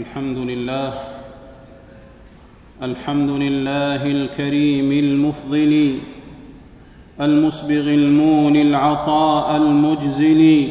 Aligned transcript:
الحمد 0.00 0.38
لله 0.38 0.92
الحمد 2.82 3.30
لله 3.30 4.06
الكريم 4.06 4.92
المفضل 4.92 5.94
المسبغ 7.20 7.84
المون 8.00 8.56
العطاء 8.56 9.56
المجزل 9.56 10.68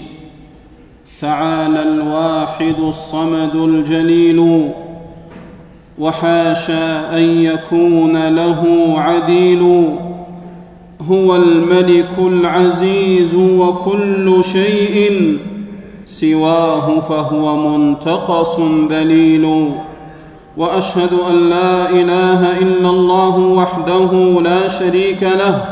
تعالى 1.21 1.83
الواحد 1.83 2.79
الصمد 2.79 3.55
الجليل 3.55 4.69
وحاشا 5.99 7.17
أن 7.17 7.23
يكون 7.23 8.27
له 8.27 8.93
عديل 8.97 9.63
هو 11.09 11.35
الملك 11.35 12.15
العزيز 12.19 13.35
وكل 13.35 14.43
شيء. 14.43 15.37
سواه 16.09 16.99
فهو 17.09 17.55
منتقص 17.55 18.59
ذليل. 18.89 19.71
وأشهد 20.57 21.09
أن 21.29 21.49
لا 21.49 21.89
إله 21.89 22.57
إلا 22.57 22.89
الله 22.89 23.37
وحده 23.37 24.41
لا 24.41 24.67
شريك 24.67 25.23
له 25.23 25.65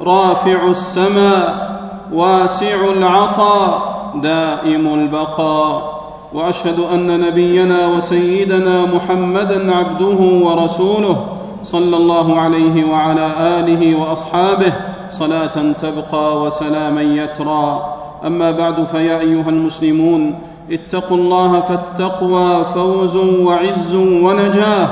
رافع 0.00 0.66
السماء 0.66 1.68
واسع 2.12 2.76
العطاء 2.96 3.82
دائم 4.22 4.94
البقاء. 4.94 5.98
وأشهد 6.34 6.80
أن 6.94 7.20
نبينا 7.20 7.86
وسيدنا 7.96 8.86
محمدا 8.94 9.76
عبده 9.76 10.20
ورسوله 10.46 11.16
صلى 11.62 11.96
الله 11.96 12.40
عليه 12.40 12.84
وعلى 12.92 13.26
آله 13.40 13.94
وأصحابه 14.00 14.72
صلاة 15.10 15.72
تبقى 15.82 16.40
وسلاما 16.42 17.02
يترى. 17.02 17.97
أما 18.26 18.50
بعد 18.50 18.84
فيا 18.84 19.20
أيها 19.20 19.48
المسلمون 19.48 20.38
اتقوا 20.70 21.16
الله 21.16 21.60
فالتقوى 21.60 22.64
فوز 22.64 23.16
وعز 23.16 23.94
ونجاة 23.94 24.88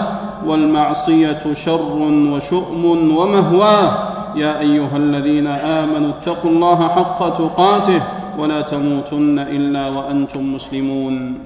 والمعصية 0.47 1.53
شر 1.53 1.99
وشؤم 2.33 2.85
ومهواه 3.17 3.93
يا 4.37 4.61
أيها 4.61 4.97
الذين 4.97 5.47
آمنوا 5.47 6.11
اتقوا 6.11 6.51
الله 6.51 6.89
حق 6.89 7.29
تقاته 7.39 8.03
ولا 8.39 8.61
تموتن 8.61 9.39
إلا 9.39 9.89
وأنتم 9.89 10.55
مسلمون. 10.55 11.39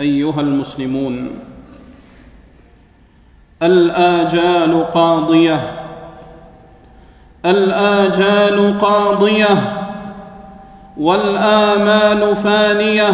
أيها 0.00 0.40
المسلمون 0.40 1.30
الآجال 3.62 4.90
قاضية. 4.92 5.60
الآجال 7.44 8.78
قاضية. 8.78 9.83
والامال 10.98 12.36
فانية 12.36 13.12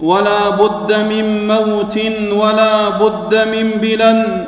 ولا 0.00 0.50
بد 0.50 0.92
من 0.92 1.46
موت 1.48 1.98
ولا 2.32 2.88
بد 2.88 3.48
من 3.48 3.70
بلن 3.70 4.44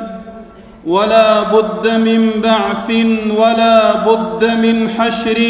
ولا 0.87 1.43
بد 1.43 1.87
من 1.87 2.29
بعث 2.41 2.89
ولا 3.37 3.93
بد 3.95 4.45
من 4.45 4.89
حشر 4.89 5.41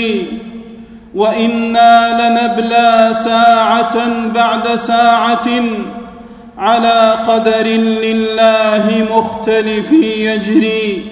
وإنا 1.16 2.20
لنبلى 2.22 3.10
ساعة 3.14 3.98
بعد 4.36 4.76
ساعة 4.76 5.48
على 6.58 7.14
قدر 7.28 7.68
لله 8.04 9.06
مختلف 9.16 9.92
يجري 10.02 11.06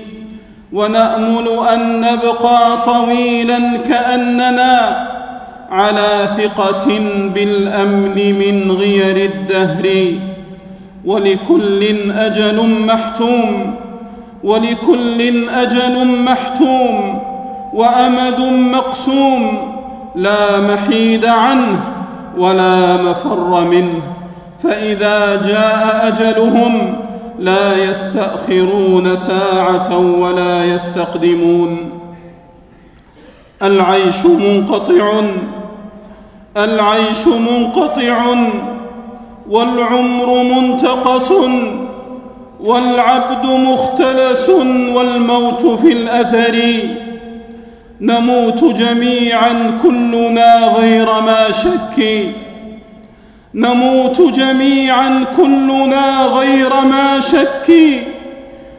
ونأمل 0.74 1.48
أن 1.74 2.02
نبقى 2.02 2.78
طويلا 2.86 3.60
كأننا 3.78 5.08
على 5.72 6.30
ثقه 6.38 7.00
بالأمن 7.36 8.40
من 8.40 8.72
غير 8.72 9.30
الدهر 9.32 10.06
ولكل 11.06 12.12
أجل 12.12 12.86
محتوم 12.86 13.76
ولكل 14.44 15.50
أجل 15.50 16.08
محتوم 16.08 17.22
وأمد 17.74 18.40
مقسوم 18.74 19.58
لا 20.16 20.60
محيد 20.62 21.26
عنه 21.26 21.80
ولا 22.38 22.98
مفر 22.98 23.62
منه 23.62 24.02
فإذا 24.64 25.42
جاء 25.48 26.08
أجلهم 26.08 26.96
لا 27.40 27.84
يستأخرون 27.84 29.16
ساعة 29.16 29.98
ولا 29.98 30.66
يستقدمون. 30.66 31.90
العيش 33.64 34.26
منقطع 34.26 35.22
العيش 36.58 37.28
منقطع 37.28 38.36
والعمر 39.50 40.44
منتقص 40.44 41.32
والعبد 42.60 43.46
مختلس 43.46 44.50
والموت 44.94 45.66
في 45.66 45.92
الأثر. 45.92 46.80
نموت 48.02 48.64
جميعا 48.64 49.78
كلنا 49.84 50.68
غير 50.68 51.06
ما 51.06 51.52
شك. 51.52 52.26
نموت 53.54 54.22
جميعا 54.22 55.26
كلنا 55.38 56.26
غير 56.26 56.70
ما 56.70 57.20
شك. 57.20 57.74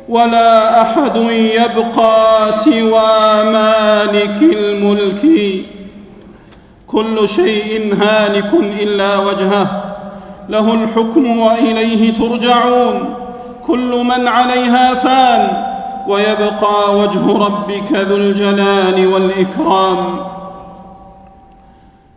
ولا 0.09 0.83
أحد 0.83 1.17
يبقى 1.31 2.53
سوى 2.53 3.45
مالك 3.45 4.43
الملك. 4.43 5.23
كل 6.93 7.29
شيء 7.29 7.95
هالك 8.01 8.51
إلا 8.55 9.19
وجهه. 9.19 9.67
له 10.49 10.75
الحكم 10.75 11.39
وإليه 11.39 12.15
ترجعون. 12.15 13.15
كل 13.67 14.05
من 14.05 14.29
عليها 14.29 14.95
فان. 14.95 15.49
ويبقى 16.09 16.99
وجه 16.99 17.39
ربك 17.47 17.93
ذو 17.93 18.17
الجلال 18.17 19.07
والإكرام. 19.07 20.27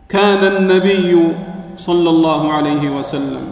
كان 0.08 0.44
النبي 0.56 1.28
صلى 1.76 2.10
الله 2.10 2.52
عليه 2.52 2.88
وسلم. 2.98 3.46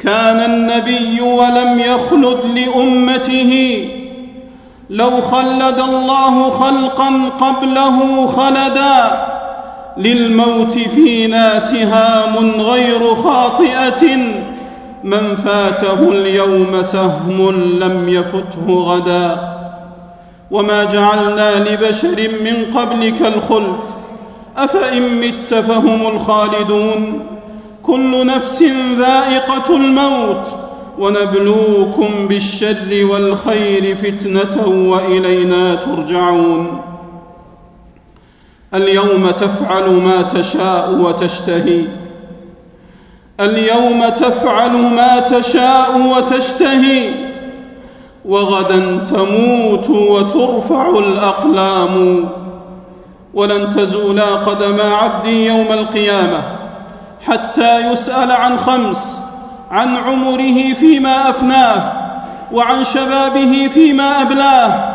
كان 0.00 0.50
النبي 0.50 1.20
ولم 1.20 1.78
يخلد 1.78 2.38
لأمته. 2.54 3.88
لو 4.90 5.10
خلد 5.20 5.78
الله 5.78 6.50
خلقا 6.50 7.30
قبله 7.40 8.26
خلدا. 8.26 9.35
للموت 9.98 10.78
فينا 10.78 11.58
سهام 11.58 12.60
غير 12.60 13.14
خاطئة. 13.14 14.16
من 15.04 15.36
فاته 15.44 16.08
اليوم 16.12 16.82
سهم 16.82 17.50
لم 17.80 18.08
يفته 18.08 18.68
غدا. 18.68 19.56
وما 20.50 20.84
جعلنا 20.84 21.70
لبشر 21.70 22.30
من 22.44 22.78
قبلك 22.80 23.34
الخلد. 23.36 23.76
أفإن 24.56 25.20
مت 25.20 25.54
فهم 25.54 26.06
الخالدون. 26.06 27.26
كل 27.82 28.26
نفس 28.26 28.62
ذائقة 28.98 29.76
الموت. 29.76 30.48
ونبلوكم 30.98 32.28
بالشر 32.28 33.06
والخير 33.10 33.96
فتنة 33.96 34.68
وإلينا 34.68 35.74
ترجعون. 35.74 36.80
اليوم 38.74 39.30
تفعل 39.30 39.90
ما 39.90 40.22
تشاء 40.22 40.94
وتشتهي. 40.94 41.84
اليوم 43.40 44.08
تفعل 44.08 44.72
ما 44.72 45.20
تشاء 45.20 46.00
وتشتهي. 46.00 47.10
وغدا 48.24 49.04
تموت 49.10 49.90
وترفع 49.90 50.90
الأقلام. 50.98 52.24
ولن 53.34 53.70
تزولا 53.70 54.24
قدما 54.24 54.94
عبدي 54.94 55.46
يوم 55.46 55.66
القيامة 55.72 56.42
حتى 57.26 57.92
يسأل 57.92 58.32
عن 58.32 58.58
خمس 58.58 59.20
عن 59.70 59.96
عمره 59.96 60.74
فيما 60.74 61.30
أفناه 61.30 61.92
وعن 62.52 62.84
شبابه 62.84 63.70
فيما 63.74 64.22
أبلاه. 64.22 64.85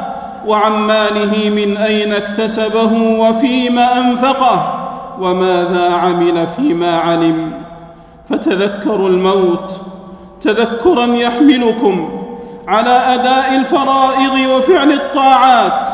وعن 0.48 0.72
ماله 0.72 1.50
من 1.50 1.78
أين 1.78 2.14
اكتسبه 2.14 2.94
وفيما 2.94 3.98
أنفقه 3.98 4.88
وماذا 5.22 5.94
عمل 5.94 6.48
فيما 6.56 7.00
علم. 7.00 7.52
فتذكروا 8.30 9.10
الموت 9.10 9.82
تذكرا 10.42 11.06
يحملكم 11.06 12.10
على 12.68 12.90
أداء 12.90 13.56
الفرائض 13.56 14.50
وفعل 14.50 14.92
الطاعات 14.92 15.88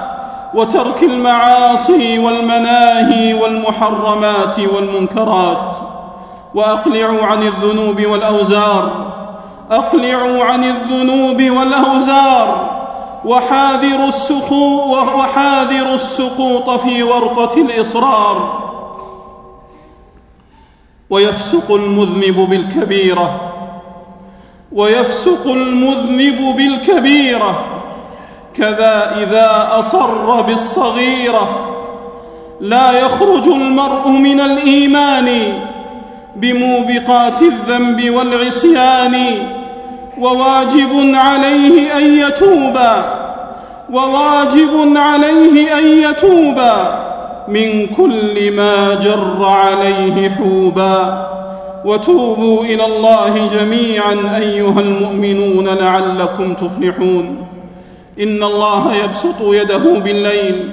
وترك 0.53 1.03
المعاصي 1.03 2.19
والمناهي 2.19 3.33
والمحرمات 3.33 4.59
والمنكرات. 4.59 5.75
وأقلعوا 6.55 7.25
عن 7.25 7.43
الذنوب 7.43 8.05
والأوزار. 8.05 8.91
أقلعوا 9.71 10.43
عن 10.43 10.63
الذنوب 10.63 11.57
والأوزار. 11.57 12.76
وحاذروا 13.27 14.07
السقوط 14.07 14.89
وحاذروا 14.93 15.95
السقوط 15.95 16.69
في 16.69 17.03
ورطه 17.03 17.61
الإصرار. 17.61 18.67
ويفسق 21.09 21.71
المذنب 21.71 22.49
بالكبيرة. 22.49 23.53
ويفسق 24.71 25.47
المذنب 25.47 26.55
بالكبيرة. 26.57 27.65
كذا 28.55 29.15
إذا 29.17 29.79
أصر 29.79 30.41
بالصغيرة. 30.41 31.73
لا 32.61 32.91
يخرج 32.91 33.47
المرء 33.47 34.07
من 34.09 34.39
الإيمان 34.39 35.53
بموبقات 36.35 37.41
الذنب 37.41 38.09
والعصيان. 38.09 39.15
وواجب 40.19 41.11
عليه 41.15 41.97
أن 41.97 42.17
يتوب. 42.17 42.77
وواجب 43.91 44.97
عليه 44.97 45.77
أن 45.77 45.85
يتوب 45.87 46.61
من 47.47 47.87
كل 47.87 48.51
ما 48.51 48.93
جر 48.93 49.45
عليه 49.45 50.29
حوبا. 50.29 51.27
وتوبوا 51.85 52.63
إلى 52.63 52.85
الله 52.85 53.47
جميعا 53.47 54.37
أيها 54.37 54.79
المؤمنون 54.79 55.67
لعلكم 55.67 56.53
تفلحون. 56.53 57.47
إن 58.19 58.43
الله 58.43 58.95
يبسط 58.95 59.41
يده 59.41 59.99
بالليل 59.99 60.69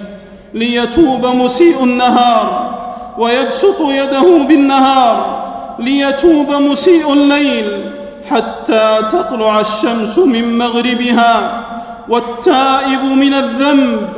ليتوب 0.55 1.26
مسيء 1.26 1.84
النهار 1.84 2.75
ويبسط 3.19 3.81
يده 3.81 4.44
بالنهار 4.49 5.44
ليتوب 5.78 6.52
مسيء 6.52 7.12
الليل 7.12 7.90
حتى 8.31 8.99
تطلع 9.12 9.60
الشمس 9.60 10.19
من 10.19 10.58
مغربها. 10.58 11.63
والتائب 12.08 13.04
من 13.04 13.34
الذنب 13.34 14.08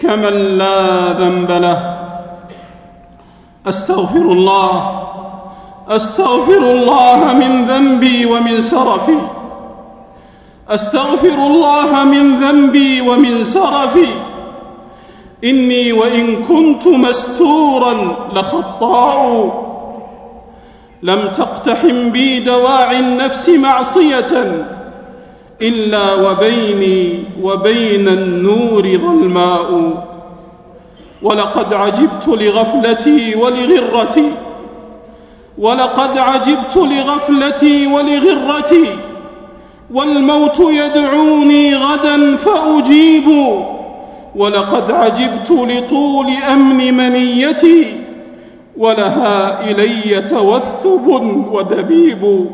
كمن 0.00 0.58
لا 0.58 1.12
ذنب 1.12 1.50
له. 1.50 1.96
أستغفر 3.66 4.16
الله 4.16 5.02
أستغفر 5.88 6.58
الله 6.58 7.34
من 7.34 7.64
ذنبي 7.64 8.26
ومن 8.26 8.60
سرفي. 8.60 9.18
أستغفر 10.68 11.46
الله 11.46 12.04
من 12.04 12.40
ذنبي 12.40 13.00
ومن 13.00 13.44
سرفي. 13.44 14.08
إني 15.44 15.92
وإن 15.92 16.44
كنت 16.44 16.86
مستورا 16.86 17.94
لخطاء. 18.34 19.66
لم 21.02 21.28
تقتحم 21.36 22.10
بي 22.10 22.40
دواعي 22.40 22.98
النفس 22.98 23.48
معصية. 23.48 24.66
إلا 25.62 26.14
وبيني 26.14 27.24
وبين 27.42 28.08
النور 28.08 28.82
ظلماء. 28.82 29.92
ولقد 31.22 31.74
عجبت 31.74 32.28
لغفلتي 32.28 33.34
ولغرتي. 33.34 34.30
ولقد 35.58 36.18
عجبت 36.18 36.76
لغفلتي 36.76 37.86
ولغرتي. 37.86 38.84
والموت 39.94 40.60
يدعوني 40.60 41.74
غدا 41.74 42.36
فأجيب. 42.36 43.24
ولقد 44.36 44.92
عجبت 44.92 45.50
لطول 45.50 46.26
أمن 46.52 46.96
منيتي. 46.96 47.86
ولها 48.76 49.60
إلي 49.70 50.20
توثب 50.20 51.06
ودبيب. 51.52 52.50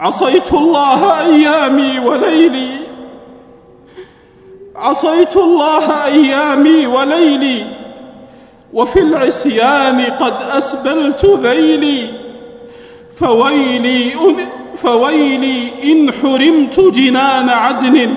عصيت 0.00 0.52
الله 0.52 1.20
أيامي 1.20 1.98
وليلي. 1.98 2.70
عصيت 4.76 5.36
الله 5.36 6.04
أيامي 6.04 6.86
وليلي. 6.86 7.64
وفي 8.72 9.00
العصيان 9.00 10.00
قد 10.00 10.34
أسبلت 10.52 11.26
ذيلي. 11.42 12.08
فويلي 13.16 14.12
فويلي 14.76 15.68
إن 15.84 16.12
حرمت 16.12 16.80
جنان 16.80 17.48
عدن. 17.48 18.14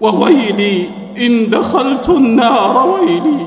وويلي 0.00 0.90
إن 1.18 1.50
دخلت 1.50 2.08
النار 2.08 2.86
ويلي. 2.88 3.46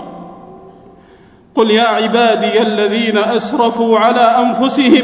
قل 1.55 1.71
يا 1.71 1.83
عبادي 1.83 2.61
الذين 2.61 3.17
أسرفوا 3.17 3.99
على 3.99 4.19
أنفسهم 4.19 5.03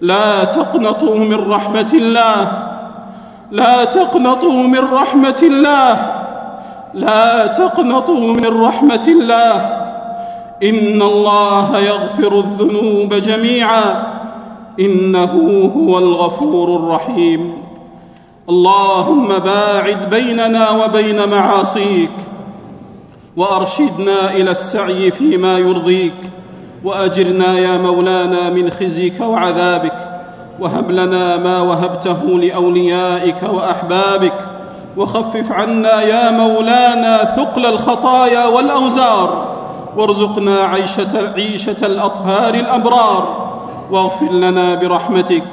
لا 0.00 0.44
تقنطوا 0.44 1.18
من 1.18 1.50
رحمة 1.50 1.90
الله. 1.92 2.52
لا 3.50 3.84
تقنطوا 3.84 4.62
من 4.62 4.88
رحمة 4.92 5.40
الله. 5.42 5.96
لا 6.94 7.46
تقنطوا 7.46 8.32
من 8.32 8.62
رحمة 8.62 9.08
الله. 9.08 9.54
إن 10.62 11.02
الله 11.02 11.78
يغفر 11.78 12.38
الذنوب 12.38 13.14
جميعا. 13.14 14.02
إنه 14.80 15.70
هو 15.76 15.98
الغفور 15.98 16.76
الرحيم. 16.76 17.62
اللهم 18.48 19.28
باعد 19.28 20.10
بيننا 20.10 20.70
وبين 20.70 21.28
معاصيك. 21.28 22.10
وأرشدنا 23.36 24.30
إلى 24.30 24.50
السعي 24.50 25.10
فيما 25.10 25.58
يرضيك. 25.58 26.37
وأجرنا 26.84 27.58
يا 27.58 27.78
مولانا 27.78 28.50
من 28.50 28.70
خزيك 28.70 29.20
وعذابك. 29.20 30.10
وهب 30.60 30.90
لنا 30.90 31.36
ما 31.36 31.60
وهبته 31.60 32.38
لأوليائك 32.38 33.42
وأحبابك. 33.42 34.34
وخفف 34.96 35.52
عنا 35.52 36.02
يا 36.02 36.30
مولانا 36.30 37.24
ثقل 37.24 37.66
الخطايا 37.66 38.46
والأوزار. 38.46 39.54
وارزقنا 39.96 40.60
عيشة 40.60 41.32
عيشة 41.34 41.86
الأطهار 41.86 42.54
الأبرار. 42.54 43.48
واغفر 43.90 44.32
لنا 44.32 44.74
برحمتك. 44.74 45.44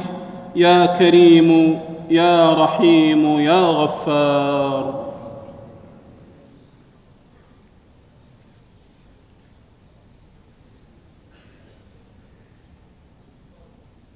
يا 0.55 0.85
كريم 0.85 1.79
يا 2.09 2.53
رحيم 2.53 3.39
يا 3.39 3.61
غفار. 3.61 5.04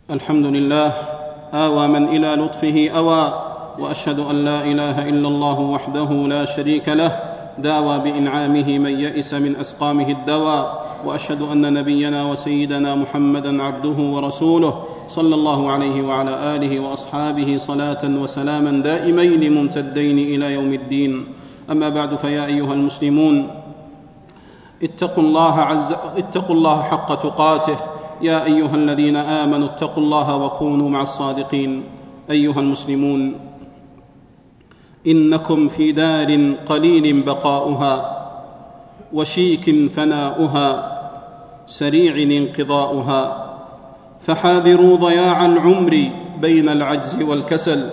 الحمد 0.09 0.45
لله. 0.45 0.93
آوى 1.53 1.87
من 1.87 2.07
إلى 2.07 2.35
لطفه 2.41 2.89
أوى 2.97 3.23
وأشهد 3.79 4.19
أن 4.19 4.45
لا 4.45 4.65
إله 4.65 5.09
إلا 5.09 5.27
الله 5.27 5.59
وحده 5.59 6.09
لا 6.09 6.45
شريك 6.45 6.89
له. 6.89 7.19
داوى 7.57 7.99
بإنعامه 7.99 8.79
من 8.79 8.99
يئس 8.99 9.33
من 9.33 9.55
أسقامه 9.55 10.09
الدواء 10.09 10.85
وأشهد 11.05 11.41
أن 11.41 11.73
نبينا 11.73 12.25
وسيدنا 12.25 12.95
محمدا 12.95 13.63
عبده 13.63 13.97
ورسوله 14.13 14.83
صلى 15.09 15.35
الله 15.35 15.71
عليه 15.71 16.01
وعلى 16.01 16.55
آله 16.55 16.79
وأصحابه 16.79 17.57
صلاة 17.57 18.03
وسلاما 18.03 18.71
دائمين 18.81 19.53
ممتدين 19.53 20.17
إلى 20.17 20.53
يوم 20.53 20.73
الدين. 20.73 21.25
أما 21.69 21.89
بعد 21.89 22.15
فيا 22.15 22.45
أيها 22.45 22.73
المسلمون 22.73 23.47
اتقوا 24.83 25.23
الله 25.23 25.55
عز 25.61 25.93
اتقوا 26.17 26.55
الله 26.55 26.81
حق 26.81 27.09
تقاته. 27.15 27.98
يا 28.21 28.43
أيها 28.43 28.75
الذين 28.75 29.15
آمنوا 29.15 29.67
اتقوا 29.67 30.03
الله 30.03 30.35
وكونوا 30.35 30.89
مع 30.89 31.01
الصادقين. 31.01 31.83
أيها 32.31 32.59
المسلمون 32.59 33.35
إنكم 35.07 35.67
في 35.67 35.91
دار 35.91 36.53
قليل 36.65 37.21
بقاؤها 37.21 38.25
وشيك 39.13 39.89
فناؤها 39.89 40.99
سريع 41.67 42.37
انقضاؤها. 42.37 43.45
فحاذروا 44.21 44.97
ضياع 44.97 45.45
العمر 45.45 46.09
بين 46.41 46.69
العجز 46.69 47.21
والكسل 47.21 47.89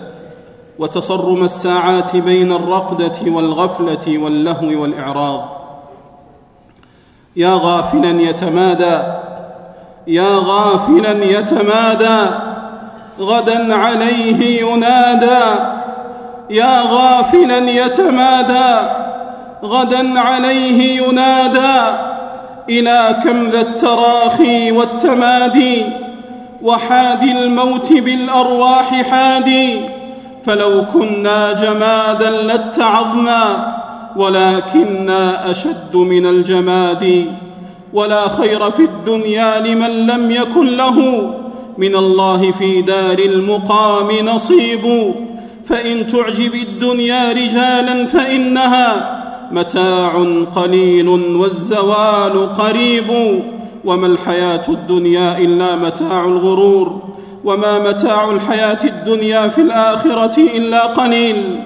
وتصرم 0.79 1.45
الساعات 1.45 2.17
بين 2.17 2.53
الرقدة 2.53 3.19
والغفلة 3.27 4.19
واللهو 4.19 4.83
والإعراض. 4.83 5.57
يا 7.37 7.55
غافلا 7.55 8.21
يتمادى 8.21 9.26
يا 10.07 10.41
غافلا 10.45 11.25
يتمادى. 11.25 12.31
غدا 13.21 13.75
عليه 13.75 14.61
ينادى. 14.63 15.45
يا 16.51 16.81
غافلا 16.81 17.71
يتمادى. 17.71 18.89
غدا 19.65 20.21
عليه 20.21 21.03
ينادى. 21.03 21.97
إلى 22.69 23.17
كم 23.25 23.47
ذا 23.47 23.61
التراخي 23.61 24.73
والتمادي. 24.73 25.87
وحادي 26.63 27.33
الموت 27.33 27.93
بالأرواح 27.93 29.03
حادي. 29.03 29.81
فلو 30.47 30.85
كنا 30.93 31.53
جمادا 31.53 32.31
لاتعظنا. 32.31 33.75
ولكنا 34.17 35.51
أشد 35.51 35.95
من 35.95 36.27
الجماد. 36.27 37.33
ولا 37.97 38.29
خير 38.29 38.71
في 38.71 38.83
الدنيا 38.83 39.61
لمن 39.61 40.07
لم 40.07 40.31
يكن 40.31 40.67
له. 40.77 41.31
من 41.79 41.97
الله 41.97 42.53
في 42.53 42.83
دار 42.83 43.19
المقام 43.19 44.27
نصيب. 44.27 45.15
فإن 45.65 46.07
تعجب 46.07 46.55
الدنيا 46.55 47.33
رجالا 47.33 48.07
فإنها 48.07 49.23
متاع 49.53 50.25
قليل 50.57 51.09
والزوال 51.09 52.55
قريب. 52.55 53.11
وما 53.85 54.07
الحياة 54.07 54.65
الدنيا 54.69 55.39
إلا 55.39 55.77
متاع 55.77 56.25
الغرور. 56.25 57.01
وما 57.45 57.79
متاع 57.79 58.31
الحياة 58.31 58.85
الدنيا 58.85 59.49
في 59.49 59.61
الآخرة 59.61 60.41
إلا 60.57 60.87
قليل. 60.87 61.61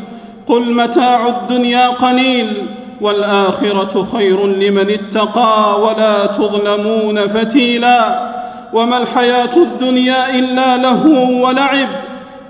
قل 0.46 0.74
متاع 0.74 1.28
الدنيا 1.28 1.88
قليل. 1.88 2.52
والآخرة 3.00 4.06
خير 4.12 4.46
لمن 4.46 4.90
اتقى 4.90 5.80
ولا 5.80 6.26
تظلمون 6.26 7.28
فتيلا 7.28 8.30
وما 8.72 8.98
الحياة 8.98 9.56
الدنيا 9.56 10.38
إلا 10.38 10.76
لهو 10.76 11.46
ولعب 11.46 11.88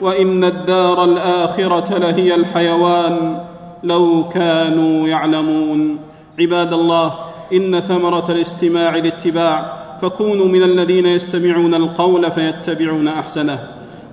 وإن 0.00 0.44
الدار 0.44 1.04
الآخرة 1.04 1.98
لهي 1.98 2.34
الحيوان 2.34 3.40
لو 3.82 4.24
كانوا 4.28 5.08
يعلمون. 5.08 5.98
عباد 6.40 6.72
الله 6.72 7.14
إن 7.52 7.80
ثمرة 7.80 8.30
الاستماع 8.30 8.96
الاتباع 8.96 9.72
فكونوا 10.02 10.46
من 10.46 10.62
الذين 10.62 11.06
يستمعون 11.06 11.74
القول 11.74 12.30
فيتبعون 12.30 13.08
أحسنه. 13.08 13.58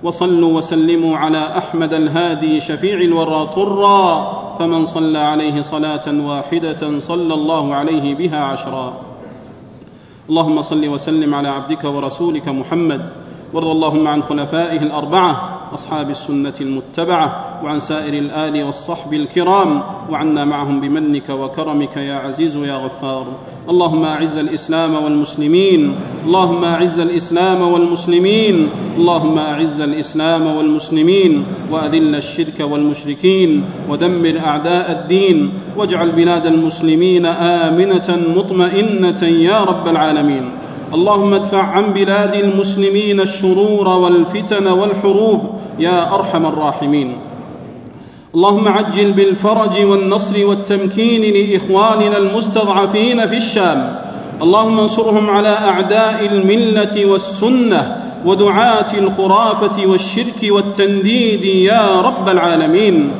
وصلوا 0.02 0.58
وسلموا 0.58 1.16
على 1.16 1.46
أحمد 1.58 1.94
الهادي 1.94 2.60
شفيع 2.60 3.00
الورى 3.00 3.50
طرا. 3.56 4.37
فمن 4.58 4.84
صلى 4.84 5.18
عليه 5.18 5.62
صلاة 5.62 6.06
واحدة 6.06 6.98
صلى 6.98 7.34
الله 7.34 7.74
عليه 7.74 8.14
بها 8.14 8.44
عشرا. 8.44 9.00
اللهم 10.28 10.62
صل 10.62 10.88
وسلم 10.88 11.34
على 11.34 11.48
عبدك 11.48 11.84
ورسولك 11.84 12.48
محمد 12.48 13.08
وارض 13.52 13.66
اللهم 13.66 14.08
عن 14.08 14.22
خلفائه 14.22 14.82
الأربعة 14.82 15.58
أصحاب 15.74 16.10
السنة 16.10 16.54
المتبعة 16.60 17.47
وعن 17.64 17.80
سائر 17.80 18.14
الآل 18.14 18.64
والصحب 18.64 19.14
الكرام 19.14 19.82
وعنا 20.10 20.44
معهم 20.44 20.80
بمنك 20.80 21.28
وكرمك 21.28 21.96
يا 21.96 22.14
عزيز 22.14 22.56
يا 22.56 22.76
غفار. 22.76 23.26
اللهم 23.68 24.04
أعز 24.04 24.38
الإسلام 24.38 24.94
والمسلمين 24.94 25.94
اللهم 26.26 26.64
أعز 26.64 27.00
الإسلام 27.00 27.62
والمسلمين 27.62 28.68
اللهم 28.96 29.38
أعز 29.38 29.80
الإسلام 29.80 30.46
والمسلمين 30.46 31.44
وأذل 31.72 32.14
الشرك 32.14 32.60
والمشركين 32.60 33.64
ودمر 33.90 34.40
أعداء 34.46 34.92
الدين 34.92 35.52
واجعل 35.76 36.10
بلاد 36.12 36.46
المسلمين 36.46 37.26
آمنة 37.26 38.08
مطمئنة 38.36 39.22
يا 39.22 39.64
رب 39.64 39.88
العالمين. 39.88 40.50
اللهم 40.94 41.34
ادفع 41.34 41.62
عن 41.62 41.92
بلاد 41.92 42.34
المسلمين 42.34 43.20
الشرور 43.20 43.88
والفتن 43.88 44.66
والحروب 44.66 45.40
يا 45.78 46.14
أرحم 46.14 46.46
الراحمين. 46.46 47.18
اللهم 48.34 48.68
عجل 48.68 49.12
بالفرج 49.12 49.84
والنصر 49.84 50.46
والتمكين 50.46 51.22
لإخواننا 51.34 52.18
المستضعفين 52.18 53.26
في 53.26 53.36
الشام. 53.36 54.00
اللهم 54.42 54.80
انصرهم 54.80 55.30
على 55.30 55.48
أعداء 55.48 56.28
الملة 56.32 57.06
والسنة 57.06 57.96
ودعاة 58.26 58.98
الخرافة 58.98 59.86
والشرك 59.86 60.40
والتنديد 60.42 61.44
يا 61.44 62.00
رب 62.00 62.28
العالمين. 62.28 63.12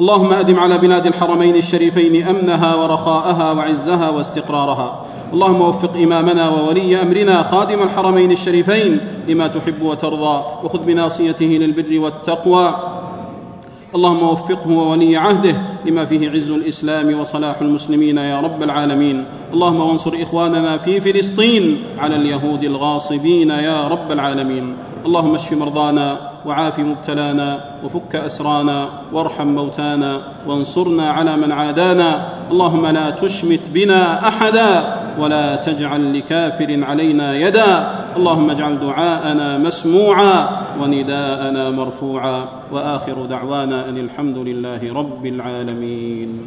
اللهم 0.00 0.32
أدم 0.32 0.60
على 0.60 0.78
بلاد 0.78 1.06
الحرمين 1.06 1.56
الشريفين 1.56 2.28
أمنها 2.28 2.74
ورخاءها 2.74 3.52
وعزها 3.52 4.10
واستقرارها. 4.10 5.04
اللهم 5.32 5.60
وفق 5.60 5.96
إمامنا 5.96 6.48
وولي 6.48 7.02
أمرنا 7.02 7.42
خادم 7.42 7.82
الحرمين 7.82 8.32
الشريفين 8.32 9.00
لما 9.28 9.46
تحب 9.46 9.82
وترضى. 9.82 10.42
وخذ 10.64 10.78
بناصيته 10.78 11.46
للبر 11.46 11.98
والتقوى. 11.98 12.74
اللهم 13.96 14.22
وفقه 14.22 14.70
وولي 14.70 15.16
عهده 15.16 15.54
لما 15.86 16.04
فيه 16.04 16.30
عز 16.30 16.50
الإسلام 16.50 17.20
وصلاح 17.20 17.60
المسلمين 17.60 18.18
يا 18.18 18.40
رب 18.40 18.62
العالمين. 18.62 19.24
اللهم 19.52 19.80
وانصر 19.80 20.12
إخواننا 20.22 20.76
في 20.76 21.00
فلسطين 21.00 21.82
على 21.98 22.16
اليهود 22.16 22.64
الغاصبين 22.64 23.50
يا 23.50 23.88
رب 23.88 24.12
العالمين. 24.12 24.76
اللهم 25.06 25.34
اشف 25.34 25.52
مرضانا 25.52 26.30
وعاف 26.46 26.78
مبتلانا 26.78 27.60
وفك 27.84 28.16
أسرانا 28.16 28.88
وارحم 29.12 29.46
موتانا 29.46 30.22
وانصرنا 30.46 31.10
على 31.10 31.36
من 31.36 31.52
عادانا. 31.52 32.28
اللهم 32.50 32.86
لا 32.86 33.10
تشمت 33.10 33.60
بنا 33.74 34.28
أحدا 34.28 34.96
ولا 35.20 35.56
تجعل 35.56 36.18
لكافر 36.18 36.84
علينا 36.84 37.36
يدا. 37.36 37.90
اللهم 38.16 38.50
اجعل 38.50 38.80
دعاءنا 38.80 39.58
مسموعا 39.58 40.48
ونداءنا 40.80 41.70
مرفوعا 41.70 42.48
وآخر 42.72 43.26
دعوانا 43.26 43.88
أن 43.88 43.98
الحمد 43.98 44.38
لله 44.38 44.94
رب 44.94 45.26
العالمين. 45.26 46.40